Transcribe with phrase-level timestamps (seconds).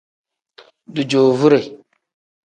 [0.95, 1.61] Dijoovure.